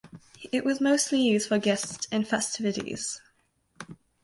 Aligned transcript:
It 0.51 0.65
was 0.65 0.81
mostly 0.81 1.21
used 1.21 1.47
for 1.47 1.59
guests 1.59 2.07
and 2.11 2.27
festivities. 2.27 3.21